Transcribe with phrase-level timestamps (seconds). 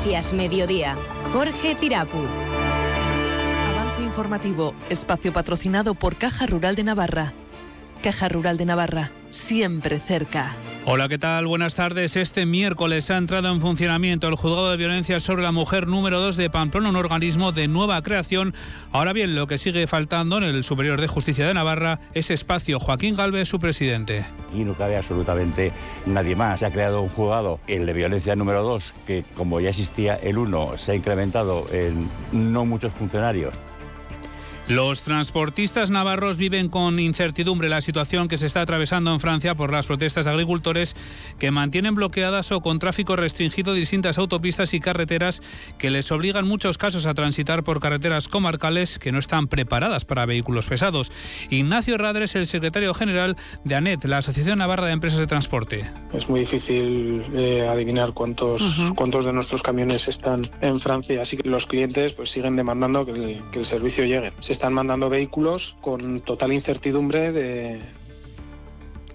[0.00, 0.96] Noticias Mediodía.
[1.30, 2.16] Jorge Tirapu.
[2.16, 7.34] Avance informativo, espacio patrocinado por Caja Rural de Navarra.
[8.02, 10.54] Caja Rural de Navarra, siempre cerca.
[10.86, 11.46] Hola, ¿qué tal?
[11.46, 12.16] Buenas tardes.
[12.16, 16.36] Este miércoles ha entrado en funcionamiento el Juzgado de Violencia sobre la Mujer número 2
[16.36, 18.54] de Pamplona, un organismo de nueva creación.
[18.90, 22.80] Ahora bien, lo que sigue faltando en el Superior de Justicia de Navarra es espacio.
[22.80, 24.24] Joaquín Galvez, su presidente.
[24.54, 25.70] Y no cabe absolutamente
[26.06, 26.60] nadie más.
[26.60, 30.38] Se ha creado un juzgado, el de violencia número 2, que como ya existía el
[30.38, 33.54] 1, se ha incrementado en no muchos funcionarios.
[34.70, 39.72] Los transportistas navarros viven con incertidumbre la situación que se está atravesando en Francia por
[39.72, 40.94] las protestas de agricultores
[41.40, 45.42] que mantienen bloqueadas o con tráfico restringido distintas autopistas y carreteras
[45.76, 50.04] que les obligan en muchos casos a transitar por carreteras comarcales que no están preparadas
[50.04, 51.10] para vehículos pesados.
[51.50, 55.90] Ignacio Radres, el secretario general de ANET, la Asociación Navarra de Empresas de Transporte.
[56.12, 58.62] Es muy difícil eh, adivinar cuántos,
[58.94, 63.10] cuántos de nuestros camiones están en Francia, así que los clientes pues siguen demandando que
[63.10, 64.32] el, que el servicio llegue.
[64.38, 67.80] Se están mandando vehículos con total incertidumbre de,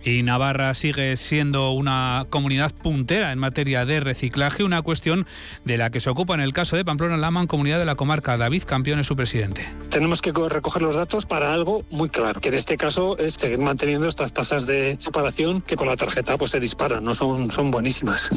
[0.04, 5.28] y Navarra sigue siendo una comunidad puntera en materia de reciclaje, una cuestión
[5.64, 8.38] de la que se ocupa en el caso de Pamplona la Mancomunidad de la Comarca.
[8.38, 9.68] David Campeón es su presidente.
[9.92, 13.60] Tenemos que recoger los datos para algo muy claro, que en este caso es seguir
[13.60, 17.70] manteniendo estas tasas de separación que con la tarjeta pues se disparan, no son, son
[17.70, 18.32] buenísimas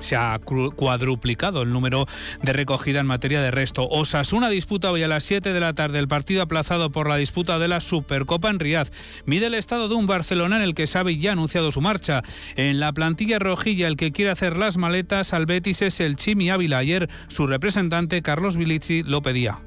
[0.00, 2.06] se ha cuadruplicado el número
[2.42, 3.86] de recogida en materia de resto.
[3.88, 7.58] Osasuna disputa hoy a las 7 de la tarde el partido aplazado por la disputa
[7.58, 8.88] de la Supercopa en Riad.
[9.24, 12.22] Mide el estado de un Barcelona en el que Xavi ya ha anunciado su marcha.
[12.56, 16.50] En la plantilla rojilla el que quiere hacer las maletas al Betis es el Chimi
[16.50, 16.78] Ávila.
[16.78, 19.60] Ayer su representante Carlos Bilici lo pedía.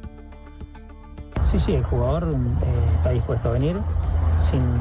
[1.51, 3.77] Sí, sí, el jugador eh, está dispuesto a venir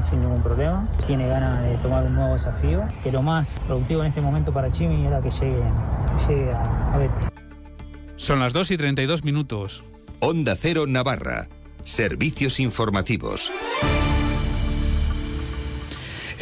[0.08, 0.86] sin, ningún problema.
[1.06, 4.70] Tiene ganas de tomar un nuevo desafío, que lo más productivo en este momento para
[4.70, 5.62] Chimi era que llegue,
[6.28, 7.28] llegue a, a Betis.
[8.16, 9.82] Son las 2 y 32 minutos.
[10.20, 11.48] Onda Cero Navarra.
[11.84, 13.50] Servicios informativos.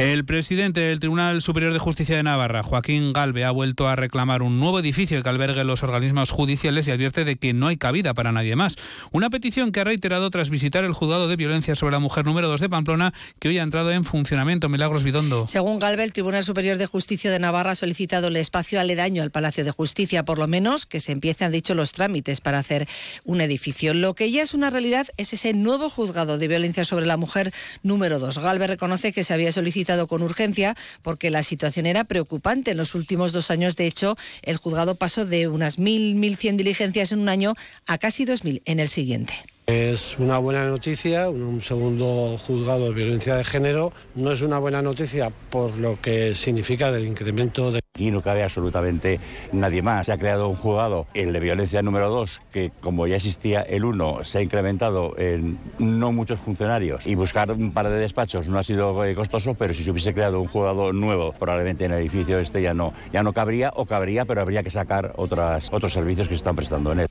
[0.01, 4.41] El presidente del Tribunal Superior de Justicia de Navarra, Joaquín Galve, ha vuelto a reclamar
[4.41, 8.15] un nuevo edificio que albergue los organismos judiciales y advierte de que no hay cabida
[8.15, 8.77] para nadie más.
[9.13, 12.49] Una petición que ha reiterado tras visitar el juzgado de violencia sobre la mujer número
[12.49, 14.71] 2 de Pamplona, que hoy ha entrado en funcionamiento.
[14.71, 15.47] Milagros Bidondo.
[15.47, 19.31] Según Galve, el Tribunal Superior de Justicia de Navarra ha solicitado el espacio aledaño al
[19.31, 22.89] Palacio de Justicia, por lo menos que se empiecen, han dicho, los trámites para hacer
[23.25, 23.93] un edificio.
[23.93, 27.53] Lo que ya es una realidad es ese nuevo juzgado de violencia sobre la mujer
[27.83, 28.39] número 2.
[28.39, 32.73] Galve reconoce que se había solicitado con urgencia porque la situación era preocupante.
[32.73, 37.13] En los últimos dos años, de hecho, el juzgado pasó de unas 1.000, 1.100 diligencias
[37.13, 37.55] en un año
[37.87, 39.35] a casi 2.000 en el siguiente.
[39.71, 43.93] Es una buena noticia, un segundo juzgado de violencia de género.
[44.17, 47.79] No es una buena noticia por lo que significa del incremento de...
[47.97, 49.21] Y no cabe absolutamente
[49.53, 50.07] nadie más.
[50.07, 53.85] Se ha creado un juzgado, el de violencia número 2, que como ya existía el
[53.85, 57.07] 1, se ha incrementado en no muchos funcionarios.
[57.07, 60.13] Y buscar un par de despachos no ha sido eh, costoso, pero si se hubiese
[60.13, 63.87] creado un juzgado nuevo, probablemente en el edificio este ya no, ya no cabría o
[63.87, 67.09] cabría, pero habría que sacar otras, otros servicios que se están prestando en él.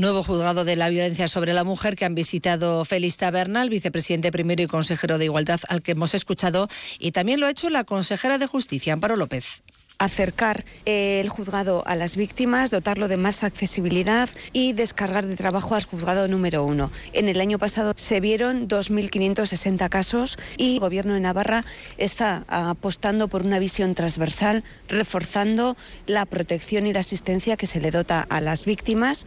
[0.00, 4.62] Nuevo juzgado de la violencia sobre la mujer que han visitado Félix Tabernal, vicepresidente primero
[4.62, 6.68] y consejero de Igualdad, al que hemos escuchado,
[6.98, 9.62] y también lo ha hecho la consejera de Justicia, Amparo López
[9.98, 15.84] acercar el juzgado a las víctimas, dotarlo de más accesibilidad y descargar de trabajo al
[15.84, 16.90] juzgado número uno.
[17.12, 21.64] En el año pasado se vieron 2.560 casos y el Gobierno de Navarra
[21.98, 27.90] está apostando por una visión transversal, reforzando la protección y la asistencia que se le
[27.90, 29.26] dota a las víctimas.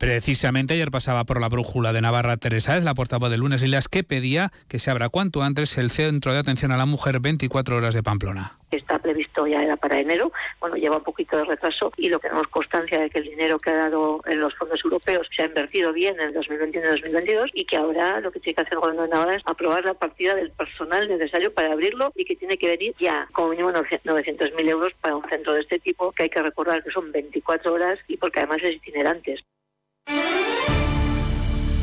[0.00, 3.86] Precisamente ayer pasaba por la brújula de Navarra Teresa, es la portavoz de Lunes Islas,
[3.86, 7.76] que pedía que se abra cuanto antes el Centro de Atención a la Mujer 24
[7.76, 8.56] horas de Pamplona.
[8.70, 12.28] Está previsto ya era para enero, bueno, lleva un poquito de retraso y lo que
[12.28, 15.46] tenemos constancia de que el dinero que ha dado en los fondos europeos se ha
[15.46, 18.72] invertido bien en el 2021 y 2022 y que ahora lo que tiene que hacer
[18.72, 22.36] el gobierno de Navarra es aprobar la partida del personal necesario para abrirlo y que
[22.36, 26.22] tiene que venir ya como mínimo 900.000 euros para un centro de este tipo que
[26.22, 29.44] hay que recordar que son 24 horas y porque además es itinerantes.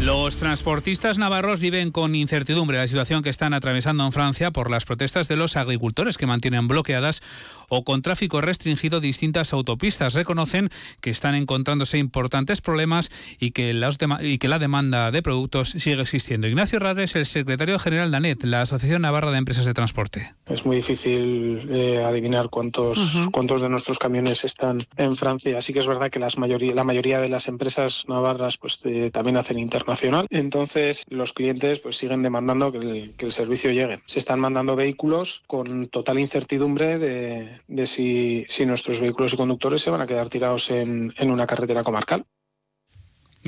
[0.07, 4.85] Los transportistas navarros viven con incertidumbre la situación que están atravesando en Francia por las
[4.85, 7.21] protestas de los agricultores que mantienen bloqueadas
[7.69, 10.13] o con tráfico restringido distintas autopistas.
[10.13, 10.69] Reconocen
[11.01, 13.09] que están encontrándose importantes problemas
[13.39, 13.75] y que,
[14.21, 16.47] y que la demanda de productos sigue existiendo.
[16.47, 20.33] Ignacio Radres, el secretario general de ANET, la Asociación Navarra de Empresas de Transporte.
[20.47, 22.99] Es muy difícil eh, adivinar cuántos,
[23.31, 25.57] cuántos de nuestros camiones están en Francia.
[25.57, 29.09] Así que es verdad que las mayoría, la mayoría de las empresas navarras pues, eh,
[29.11, 30.27] también hacen internacional.
[30.29, 34.01] Entonces los clientes pues, siguen demandando que el, que el servicio llegue.
[34.05, 39.81] Se están mandando vehículos con total incertidumbre de de si, si nuestros vehículos y conductores
[39.81, 42.25] se van a quedar tirados en, en una carretera comarcal.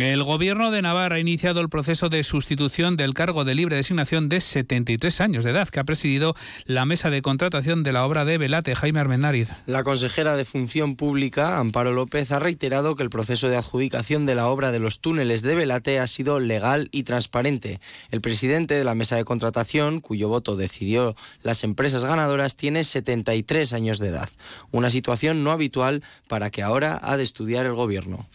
[0.01, 4.29] El Gobierno de Navarra ha iniciado el proceso de sustitución del cargo de libre designación
[4.29, 8.23] de 73 años de edad que ha presidido la mesa de contratación de la obra
[8.23, 9.49] de Velate, Jaime Armendáriz.
[9.65, 14.35] La consejera de Función Pública, Amparo López, ha reiterado que el proceso de adjudicación de
[14.35, 17.81] la obra de los túneles de Velate ha sido legal y transparente.
[18.09, 23.73] El presidente de la mesa de contratación, cuyo voto decidió las empresas ganadoras, tiene 73
[23.73, 24.29] años de edad.
[24.71, 28.29] Una situación no habitual para que ahora ha de estudiar el Gobierno.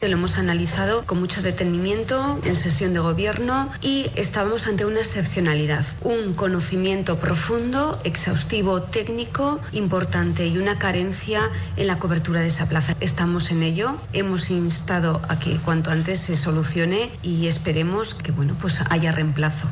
[0.00, 5.84] Lo hemos analizado con mucho detenimiento en sesión de gobierno y estábamos ante una excepcionalidad,
[6.02, 12.94] un conocimiento profundo, exhaustivo, técnico, importante y una carencia en la cobertura de esa plaza.
[13.00, 18.56] Estamos en ello, hemos instado a que cuanto antes se solucione y esperemos que bueno,
[18.60, 19.68] pues haya reemplazo.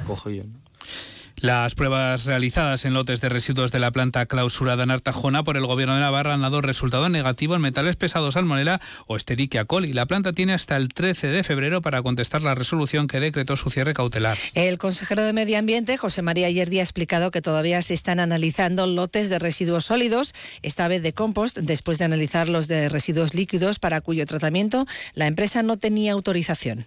[1.36, 5.66] Las pruebas realizadas en lotes de residuos de la planta clausurada en Artajona por el
[5.66, 9.92] Gobierno de Navarra han dado resultado negativo en metales pesados salmonella o Escherichia coli.
[9.92, 13.68] La planta tiene hasta el 13 de febrero para contestar la resolución que decretó su
[13.68, 14.38] cierre cautelar.
[14.54, 18.86] El consejero de Medio Ambiente, José María Yerdi, ha explicado que todavía se están analizando
[18.86, 23.78] lotes de residuos sólidos, esta vez de compost, después de analizar los de residuos líquidos
[23.78, 26.86] para cuyo tratamiento la empresa no tenía autorización.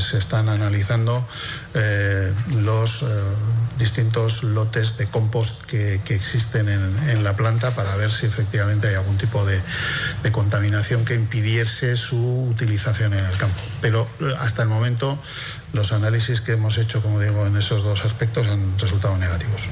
[0.00, 1.26] Se están analizando
[1.74, 3.06] eh, los eh,
[3.78, 8.94] distintos lotes de compost que, existen en, en, la planta para ver si efectivamente hay
[8.94, 9.60] algún tipo de,
[10.22, 13.60] de, contaminación que impidiese su utilización en el campo.
[13.82, 15.18] Pero eh, hasta el momento
[15.74, 19.68] los análisis que hemos hecho, como digo, en esos dos aspectos han resultado negativos.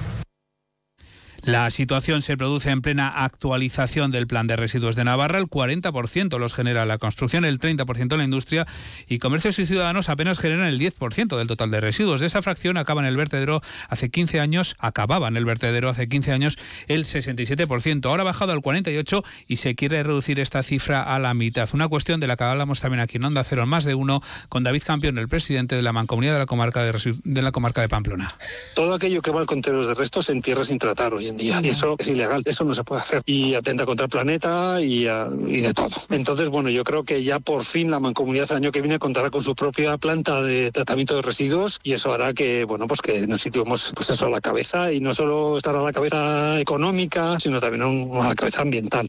[1.42, 5.38] La situación se produce en plena actualización del plan de residuos de Navarra.
[5.38, 8.66] El 40% los genera la construcción, el 30% la industria
[9.08, 12.20] y comercios y ciudadanos apenas generan el 10% del total de residuos.
[12.20, 16.08] De esa fracción acaba en el vertedero hace 15 años, acababa en el vertedero hace
[16.08, 16.58] 15 años
[16.88, 18.06] el 67%.
[18.06, 21.68] Ahora ha bajado al 48% y se quiere reducir esta cifra a la mitad.
[21.72, 24.62] Una cuestión de la que hablamos también aquí en Onda Cero, más de uno, con
[24.62, 27.88] David Campión, el presidente de la Mancomunidad de la Comarca de, de la comarca de
[27.88, 28.34] Pamplona.
[28.74, 32.08] Todo aquello que va al contenedor de restos se entierra sin tratar Y eso es
[32.08, 33.22] ilegal, eso no se puede hacer.
[33.26, 35.96] Y atenta contra el planeta y, y, de todo.
[36.10, 39.30] Entonces, bueno, yo creo que ya por fin la mancomunidad el año que viene contará
[39.30, 43.26] con su propia planta de tratamiento de residuos y eso hará que, bueno, pues que
[43.26, 47.38] nos situemos pues eso a la cabeza y no solo estar a la cabeza económica,
[47.40, 49.06] sino también a la cabeza ambiental.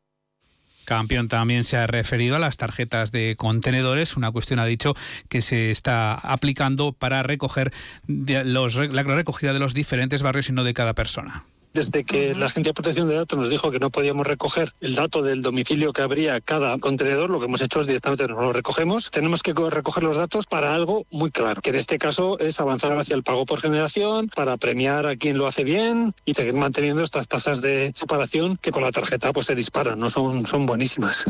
[0.85, 4.93] Campeón también se ha referido a las tarjetas de contenedores, una cuestión ha dicho
[5.29, 7.71] que se está aplicando para recoger
[8.07, 12.47] los, la recogida de los diferentes barrios y no de cada persona desde que la
[12.47, 15.93] Agencia de Protección de Datos nos dijo que no podíamos recoger el dato del domicilio
[15.93, 19.09] que habría cada contenedor, lo que hemos hecho es directamente no lo recogemos.
[19.11, 22.97] Tenemos que recoger los datos para algo muy claro, que en este caso es avanzar
[22.97, 27.03] hacia el pago por generación, para premiar a quien lo hace bien y seguir manteniendo
[27.03, 31.25] estas tasas de separación que con la tarjeta pues se disparan, no son, son buenísimas.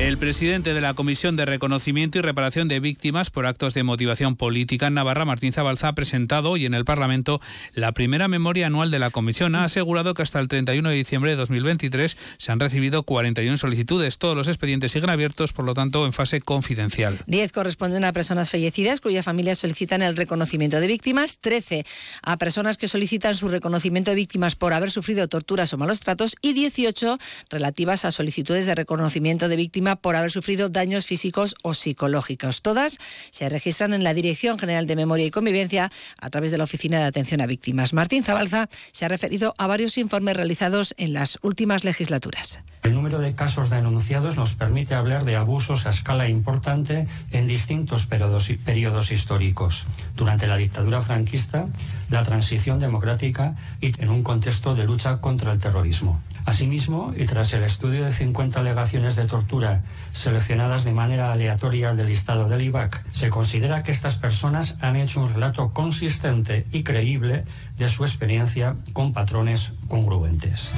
[0.00, 4.34] El presidente de la Comisión de Reconocimiento y Reparación de Víctimas por Actos de Motivación
[4.34, 7.38] Política en Navarra, Martín Zabalza, ha presentado hoy en el Parlamento
[7.74, 9.54] la primera memoria anual de la Comisión.
[9.54, 14.16] Ha asegurado que hasta el 31 de diciembre de 2023 se han recibido 41 solicitudes.
[14.16, 17.18] Todos los expedientes siguen abiertos, por lo tanto, en fase confidencial.
[17.26, 21.84] 10 corresponden a personas fallecidas cuyas familias solicitan el reconocimiento de víctimas, 13
[22.22, 26.36] a personas que solicitan su reconocimiento de víctimas por haber sufrido torturas o malos tratos
[26.40, 27.18] y 18
[27.50, 32.62] relativas a solicitudes de reconocimiento de víctimas por haber sufrido daños físicos o psicológicos.
[32.62, 32.98] Todas
[33.30, 36.98] se registran en la Dirección General de Memoria y Convivencia a través de la Oficina
[36.98, 37.92] de Atención a Víctimas.
[37.92, 42.60] Martín Zabalza se ha referido a varios informes realizados en las últimas legislaturas.
[42.82, 48.06] El número de casos denunciados nos permite hablar de abusos a escala importante en distintos
[48.06, 49.86] periodos, periodos históricos.
[50.16, 51.66] Durante la dictadura franquista,
[52.08, 56.22] la transición democrática y en un contexto de lucha contra el terrorismo.
[56.46, 59.79] Asimismo, y tras el estudio de 50 alegaciones de tortura
[60.12, 65.20] seleccionadas de manera aleatoria del listado del IBAC, se considera que estas personas han hecho
[65.20, 67.44] un relato consistente y creíble
[67.78, 70.74] de su experiencia con patrones congruentes.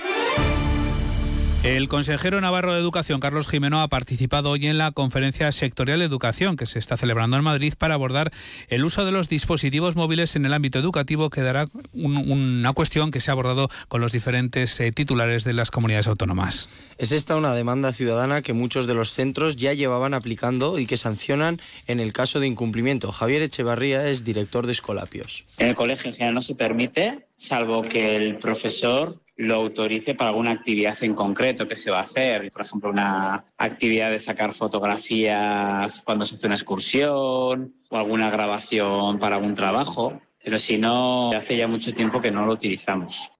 [1.62, 6.04] El consejero navarro de Educación, Carlos Jimeno, ha participado hoy en la conferencia sectorial de
[6.04, 8.32] educación que se está celebrando en Madrid para abordar
[8.66, 13.12] el uso de los dispositivos móviles en el ámbito educativo, que dará un, una cuestión
[13.12, 16.68] que se ha abordado con los diferentes eh, titulares de las comunidades autónomas.
[16.98, 20.96] Es esta una demanda ciudadana que muchos de los centros ya llevaban aplicando y que
[20.96, 23.12] sancionan en el caso de incumplimiento.
[23.12, 25.44] Javier Echevarría es director de Escolapios.
[25.58, 30.30] En el colegio en general no se permite, salvo que el profesor lo autorice para
[30.30, 32.50] alguna actividad en concreto que se va a hacer.
[32.50, 39.18] Por ejemplo, una actividad de sacar fotografías cuando se hace una excursión o alguna grabación
[39.18, 40.20] para algún trabajo.
[40.42, 43.32] Pero si no, hace ya mucho tiempo que no lo utilizamos.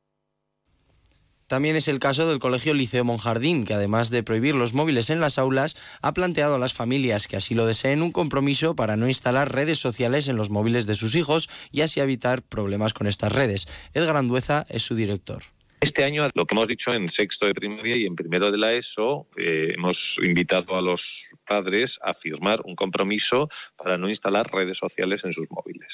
[1.46, 5.20] También es el caso del Colegio Liceo Monjardín, que además de prohibir los móviles en
[5.20, 9.06] las aulas, ha planteado a las familias que así lo deseen un compromiso para no
[9.06, 13.32] instalar redes sociales en los móviles de sus hijos y así evitar problemas con estas
[13.32, 13.68] redes.
[13.92, 15.42] Edgar Andueza es su director.
[15.82, 18.72] Este año, lo que hemos dicho en sexto de primaria y en primero de la
[18.72, 21.02] ESO, eh, hemos invitado a los
[21.44, 25.88] padres a firmar un compromiso para no instalar redes sociales en sus móviles.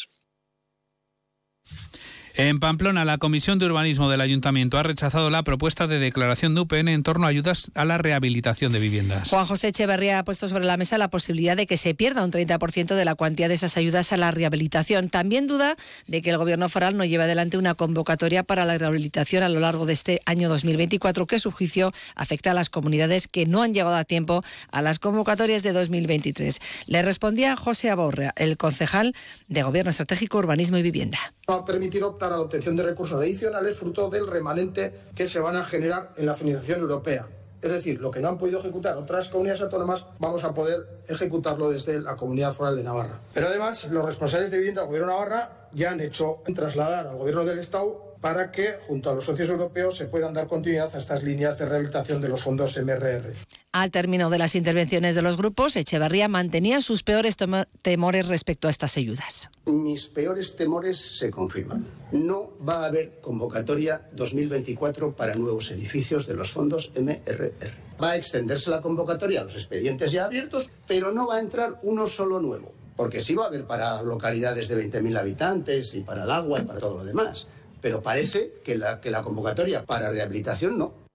[2.41, 6.61] En Pamplona, la Comisión de Urbanismo del Ayuntamiento ha rechazado la propuesta de declaración de
[6.61, 9.31] UPN en torno a ayudas a la rehabilitación de viviendas.
[9.31, 12.31] Juan José Echeverría ha puesto sobre la mesa la posibilidad de que se pierda un
[12.31, 15.09] 30% de la cuantía de esas ayudas a la rehabilitación.
[15.11, 15.75] También duda
[16.07, 19.59] de que el Gobierno foral no lleve adelante una convocatoria para la rehabilitación a lo
[19.59, 23.75] largo de este año 2024, que su juicio afecta a las comunidades que no han
[23.75, 26.61] llegado a tiempo a las convocatorias de 2023.
[26.87, 29.17] Le respondía José Aborrea, el concejal
[29.49, 31.19] de Gobierno Estratégico, Urbanismo y Vivienda.
[31.51, 35.41] Va a permitir optar a la obtención de recursos adicionales fruto del remanente que se
[35.41, 37.27] van a generar en la financiación europea.
[37.63, 41.71] Es decir, lo que no han podido ejecutar otras comunidades autónomas, vamos a poder ejecutarlo
[41.71, 43.19] desde la Comunidad Foral de Navarra.
[43.33, 47.17] Pero además, los responsables de vivienda del Gobierno de Navarra ya han hecho trasladar al
[47.17, 50.99] Gobierno del Estado para que, junto a los socios europeos, se puedan dar continuidad a
[50.99, 53.35] estas líneas de rehabilitación de los fondos MRR.
[53.79, 57.37] Al término de las intervenciones de los grupos, Echeverría mantenía sus peores
[57.81, 59.51] temores respecto a estas ayudas.
[59.67, 61.87] Mis peores temores se confirman.
[62.11, 68.03] No va a haber convocatoria 2024 para nuevos edificios de los fondos MRR.
[68.03, 71.79] Va a extenderse la convocatoria a los expedientes ya abiertos, pero no va a entrar
[71.85, 72.73] uno solo nuevo.
[72.97, 76.63] Porque sí va a haber para localidades de 20.000 habitantes y para el agua y
[76.63, 77.47] para todo lo demás.
[77.81, 81.08] Pero parece que la, que la convocatoria para rehabilitación no.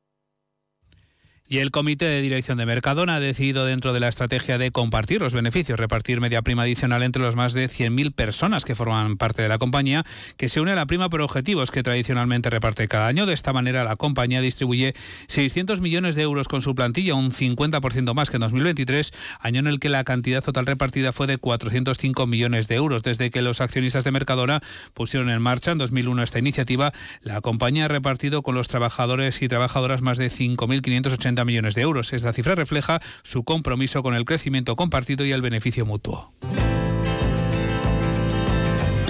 [1.54, 5.22] Y el Comité de Dirección de Mercadona ha decidido dentro de la estrategia de compartir
[5.22, 9.44] los beneficios, repartir media prima adicional entre los más de 100.000 personas que forman parte
[9.44, 10.04] de la compañía,
[10.36, 13.28] que se une a la prima por objetivos que tradicionalmente reparte cada año.
[13.28, 14.96] De esta manera, la compañía distribuye
[15.28, 19.68] 600 millones de euros con su plantilla, un 50% más que en 2023, año en
[19.68, 23.04] el que la cantidad total repartida fue de 405 millones de euros.
[23.04, 24.64] Desde que los accionistas de Mercadona
[24.96, 29.48] pusieron en marcha en 2001 esta iniciativa, la compañía ha repartido con los trabajadores y
[29.48, 32.14] trabajadoras más de 5.580 millones de euros.
[32.14, 36.34] Esta cifra refleja su compromiso con el crecimiento compartido y el beneficio mutuo.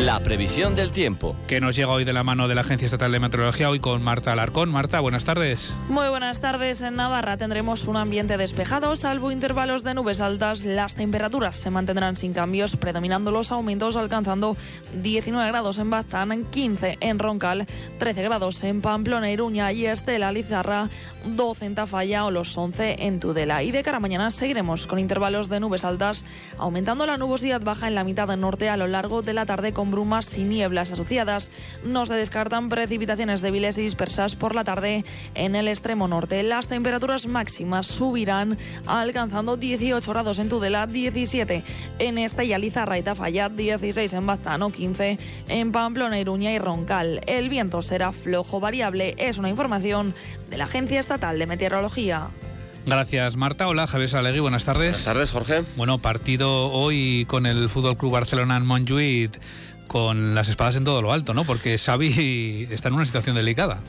[0.03, 1.33] La previsión del tiempo.
[1.47, 4.03] Que nos llega hoy de la mano de la Agencia Estatal de Meteorología, hoy con
[4.03, 4.69] Marta Alarcón.
[4.69, 5.73] Marta, buenas tardes.
[5.87, 6.81] Muy buenas tardes.
[6.81, 10.65] En Navarra tendremos un ambiente despejado, salvo intervalos de nubes altas.
[10.65, 14.57] Las temperaturas se mantendrán sin cambios, predominando los aumentos, alcanzando
[15.01, 17.65] 19 grados en Baztán, 15 en Roncal,
[17.97, 20.89] 13 grados en Pamplona, Iruña y Estela, Lizarra,
[21.23, 23.63] 12 en Tafalla o los 11 en Tudela.
[23.63, 26.25] Y de cara a mañana seguiremos con intervalos de nubes altas,
[26.57, 29.71] aumentando la nubosidad baja en la mitad del norte a lo largo de la tarde
[29.71, 31.51] con brumas y nieblas asociadas.
[31.85, 36.43] No se descartan precipitaciones débiles y dispersas por la tarde en el extremo norte.
[36.43, 41.63] Las temperaturas máximas subirán alcanzando 18 grados en Tudela, 17
[41.99, 47.21] en Estella, Lizarra y Tafalla, 16 en Baztano, 15 en Pamplona, Iruña y Roncal.
[47.27, 49.15] El viento será flojo variable.
[49.17, 50.13] Es una información
[50.49, 52.29] de la Agencia Estatal de Meteorología.
[52.85, 53.67] Gracias, Marta.
[53.67, 54.89] Hola, Javier Salegui, buenas tardes.
[54.89, 55.63] Buenas tardes, Jorge.
[55.77, 59.39] Bueno, partido hoy con el Fútbol Club Barcelona en Montjuic
[59.93, 61.45] con las espadas en todo lo alto, ¿no?
[61.45, 63.79] Porque Xavi está en una situación delicada.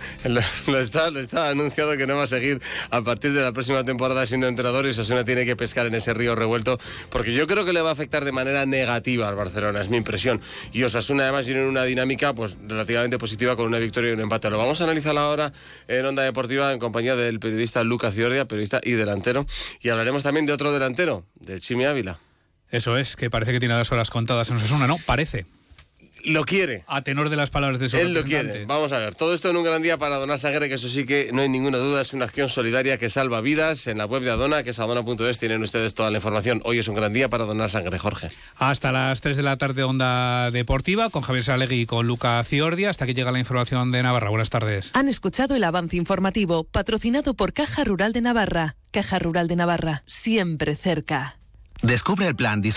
[0.66, 3.84] Lo, está, lo está anunciado que no va a seguir a partir de la próxima
[3.84, 7.64] temporada siendo entrenador y Sasuna tiene que pescar en ese río revuelto porque yo creo
[7.64, 10.42] que le va a afectar de manera negativa al Barcelona, es mi impresión.
[10.74, 14.50] Y Osasuna además tiene una dinámica pues relativamente positiva con una victoria y un empate.
[14.50, 15.54] Lo vamos a analizar ahora
[15.88, 19.46] en Onda Deportiva en compañía del periodista Lucas Ciordia, periodista y delantero.
[19.80, 22.18] Y hablaremos también de otro delantero, del Chimi Ávila.
[22.70, 24.98] Eso es, que parece que tiene las horas contadas en Osasuna, ¿no?
[25.06, 25.46] Parece
[26.24, 26.84] lo quiere.
[26.86, 28.64] A tenor de las palabras de su Él lo quiere.
[28.66, 29.14] Vamos a ver.
[29.14, 31.48] Todo esto en un gran día para donar sangre, que eso sí que no hay
[31.48, 33.86] ninguna duda, es una acción solidaria que salva vidas.
[33.86, 36.60] En la web de Adona, que es adona.es, tienen ustedes toda la información.
[36.64, 38.30] Hoy es un gran día para donar sangre, Jorge.
[38.56, 42.90] Hasta las 3 de la tarde, Onda Deportiva, con Javier Salegui y con Luca Ciordia.
[42.90, 44.30] Hasta que llega la información de Navarra.
[44.30, 44.90] Buenas tardes.
[44.94, 48.76] Han escuchado el avance informativo, patrocinado por Caja Rural de Navarra.
[48.90, 51.38] Caja Rural de Navarra, siempre cerca.
[51.82, 52.62] Descubre el plan